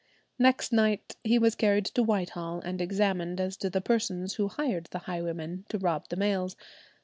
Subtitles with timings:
[0.39, 4.85] Next night he was carried to Whitehall and examined as to the persons who hired
[4.89, 6.55] the highwaymen to rob the mails.